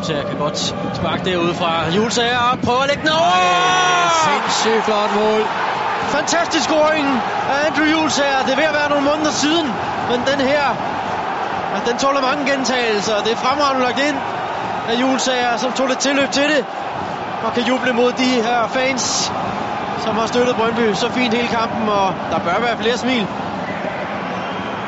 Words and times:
Julsager 0.00 0.28
kan 0.28 0.38
godt 0.38 0.58
sparke 0.98 1.24
derude 1.30 1.54
fra 1.54 1.72
Julsager 1.96 2.58
prøver 2.64 2.82
at 2.82 2.88
lægge 2.88 3.02
den 3.02 3.12
over! 3.22 3.44
Sindssygt 4.28 4.84
flot 4.84 5.12
mål. 5.20 5.42
Fantastisk 6.16 6.64
scoring 6.68 7.06
af 7.50 7.66
Andrew 7.66 7.86
Julsager. 7.94 8.42
Det 8.46 8.52
er 8.52 8.56
ved 8.56 8.68
at 8.72 8.76
være 8.80 8.88
nogle 8.88 9.04
måneder 9.10 9.30
siden, 9.30 9.66
men 10.10 10.18
den 10.30 10.40
her, 10.50 10.64
den 11.86 11.96
tåler 11.98 12.20
mange 12.20 12.50
gentagelser. 12.50 13.16
Det 13.24 13.32
er 13.32 13.36
fremragende 13.36 13.82
lagt 13.86 13.98
ind 14.08 14.16
af 14.90 14.94
Julsager, 15.00 15.56
som 15.56 15.72
tog 15.72 15.86
lidt 15.88 15.98
tilløb 15.98 16.30
til 16.30 16.48
det 16.52 16.66
og 17.44 17.54
kan 17.54 17.62
juble 17.62 17.92
mod 17.92 18.12
de 18.12 18.30
her 18.42 18.66
fans, 18.66 19.32
som 20.04 20.16
har 20.18 20.26
støttet 20.26 20.56
Brøndby 20.56 20.92
så 20.94 21.08
fint 21.08 21.34
hele 21.34 21.48
kampen, 21.48 21.88
og 21.88 22.14
der 22.30 22.38
bør 22.38 22.60
være 22.60 22.76
flere 22.76 22.98
smil 22.98 23.26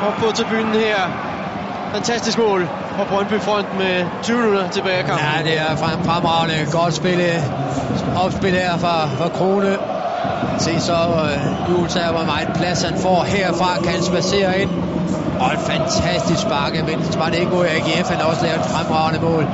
op 0.01 0.15
på 0.15 0.31
tribunen 0.31 0.73
her. 0.73 1.22
Fantastisk 1.93 2.37
mål 2.37 2.67
på 2.97 3.03
Brøndby 3.09 3.39
front 3.41 3.77
med 3.77 4.05
20 4.23 4.37
minutter 4.37 4.69
tilbage 4.69 4.97
af 4.97 5.05
kampen. 5.05 5.27
Ja, 5.35 5.43
det 5.49 5.59
er 5.59 5.75
frem, 5.75 6.03
fremragende. 6.03 6.55
Godt 6.71 6.93
spil, 6.93 7.19
opspil 8.15 8.51
her 8.51 8.77
fra, 8.77 9.07
fra 9.17 9.29
Krone. 9.29 9.77
Se 10.59 10.79
så 10.79 10.93
øh, 10.93 11.69
uh, 11.69 11.71
Jultager, 11.71 12.11
hvor 12.11 12.25
meget 12.25 12.47
plads 12.55 12.81
han 12.81 12.97
får 12.97 13.23
herfra, 13.23 13.81
kan 13.83 13.91
han 13.91 14.03
spacere 14.03 14.61
ind. 14.61 14.69
Og 15.39 15.53
et 15.53 15.59
fantastisk 15.59 16.41
spark, 16.41 16.73
men 16.89 16.97
var 17.17 17.29
det 17.29 17.39
ikke 17.39 17.51
god 17.51 17.65
AGF, 17.65 18.09
han 18.09 18.19
har 18.21 18.27
også 18.31 18.43
lavet 18.43 18.59
et 18.59 18.65
fremragende 18.65 19.19
mål. 19.29 19.45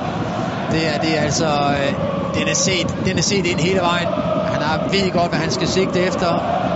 Det 0.71 0.81
er, 0.91 0.97
det 1.01 1.17
er 1.17 1.21
altså, 1.21 1.49
Øh, 1.81 1.93
den 2.39 2.47
er, 2.47 2.53
set, 2.53 2.87
den 3.05 3.17
er 3.17 3.21
set 3.21 3.45
ind 3.45 3.59
hele 3.59 3.79
vejen. 3.79 4.07
Han 4.53 4.61
har 4.61 4.77
ved 4.91 5.11
godt, 5.11 5.29
hvad 5.29 5.39
han 5.39 5.51
skal 5.51 5.67
sigte 5.67 5.99
efter. 5.99 6.27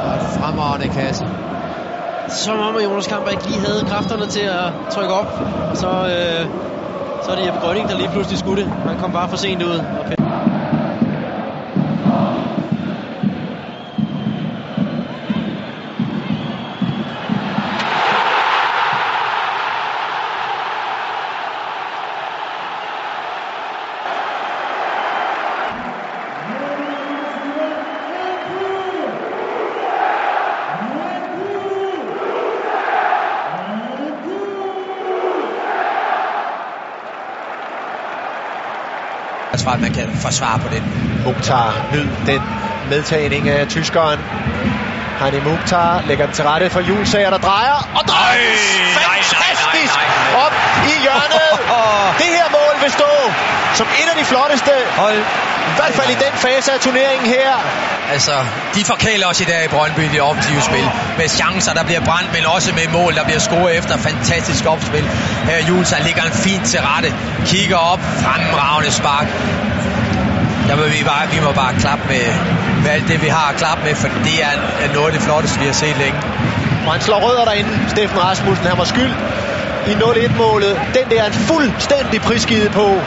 Og 0.05 0.15
et 0.15 0.21
fremragende 0.39 0.89
kasse 0.99 1.25
som 2.33 2.59
om, 2.59 2.77
at 2.77 2.83
Jonas 2.83 3.07
Kamper 3.07 3.31
ikke 3.31 3.47
lige 3.47 3.59
havde 3.59 3.83
kræfterne 3.83 4.25
til 4.27 4.39
at 4.39 4.71
trykke 4.93 5.13
op. 5.13 5.25
Så, 5.75 5.87
øh, 5.87 6.47
så 7.23 7.31
er 7.31 7.35
det 7.35 7.45
Jeppe 7.45 7.59
Grønning, 7.59 7.89
der 7.89 7.95
lige 7.95 8.09
pludselig 8.09 8.39
skudte. 8.39 8.63
Han 8.63 8.97
kom 8.97 9.11
bare 9.11 9.29
for 9.29 9.37
sent 9.37 9.63
ud. 9.63 9.81
Okay. 10.05 10.22
Jeg 39.53 39.61
tror, 39.61 39.71
at 39.71 39.81
man 39.81 39.93
kan 39.99 40.07
forsvare 40.27 40.59
på 40.59 40.67
den. 40.75 40.83
Mukhtar 41.25 41.69
nyd 41.93 42.07
den 42.25 42.41
medtagning 42.89 43.49
af 43.49 43.67
tyskeren. 43.67 44.19
Hani 45.21 45.39
Mukhtar 45.39 46.03
lægger 46.07 46.25
den 46.25 46.35
til 46.35 46.43
rette 46.43 46.69
for 46.69 46.81
Julsager, 46.89 47.29
der 47.29 47.37
drejer 47.37 47.77
og 47.97 48.03
drejer 48.07 48.39
fantastisk 48.99 49.95
nej, 49.95 50.05
nej, 50.07 50.29
nej, 50.31 50.45
op 50.45 50.53
i 50.91 50.95
hjørnet. 51.05 51.49
det 52.21 52.29
her 52.37 52.47
mål 52.57 52.73
vil 52.83 52.91
stå 52.99 53.11
som 53.79 53.87
et 54.01 54.02
af 54.13 54.19
de 54.23 54.25
flotteste, 54.33 54.73
Hold. 55.03 55.19
i 55.71 55.75
hvert 55.79 55.93
fald 55.99 56.09
i 56.15 56.19
den 56.25 56.33
fase 56.45 56.71
af 56.75 56.79
turneringen 56.79 57.27
her. 57.37 57.51
Altså, 58.11 58.35
de 58.75 58.85
forkæler 58.85 59.27
os 59.27 59.41
i 59.41 59.43
dag 59.43 59.61
i 59.65 59.67
Brøndby 59.67 59.99
i 59.99 60.11
det 60.15 60.21
offensive 60.21 60.61
spil. 60.61 60.87
Med 61.17 61.27
chancer, 61.27 61.73
der 61.73 61.83
bliver 61.83 62.03
brændt, 62.09 62.29
men 62.35 62.45
også 62.55 62.69
med 62.79 62.87
mål, 62.99 63.15
der 63.15 63.23
bliver 63.23 63.39
scoret 63.39 63.77
efter. 63.77 63.97
Fantastisk 63.97 64.65
opspil. 64.65 65.05
Her 65.49 65.59
Jules, 65.67 65.91
han 65.91 66.03
ligger 66.07 66.23
en 66.23 66.31
fint 66.31 66.65
til 66.71 66.79
rette. 66.89 67.09
Kigger 67.45 67.77
op, 67.91 68.01
fremragende 68.23 68.91
spark. 68.91 69.27
Der 70.67 70.75
må 70.75 70.83
vi, 70.83 71.03
bare, 71.11 71.23
vi 71.35 71.39
må 71.45 71.51
bare 71.51 71.73
klappe 71.79 72.03
med, 72.07 72.25
med 72.83 72.89
alt 72.91 73.07
det, 73.07 73.21
vi 73.21 73.27
har 73.27 73.49
at 73.51 73.55
klappe 73.55 73.83
med, 73.83 73.95
for 73.95 74.07
det 74.07 74.37
er, 74.47 74.53
er 74.83 74.93
noget 74.93 75.07
af 75.07 75.13
det 75.13 75.21
flotteste, 75.21 75.59
vi 75.59 75.65
har 75.65 75.73
set 75.73 75.97
længe. 75.97 76.19
Og 76.85 76.91
han 76.91 77.01
slår 77.01 77.19
rødder 77.19 77.45
derinde, 77.45 77.69
Steffen 77.89 78.19
Rasmussen. 78.23 78.65
Han 78.67 78.77
var 78.77 78.83
skyld 78.83 79.13
i 79.87 79.91
0-1-målet. 79.91 80.81
Den 80.93 81.05
der 81.11 81.23
er 81.23 81.27
en 81.27 81.33
fuldstændig 81.33 82.21
prisgivet 82.21 82.71
på. 82.71 82.99